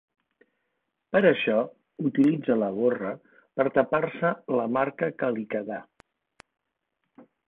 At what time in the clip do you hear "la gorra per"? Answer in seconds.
2.61-3.67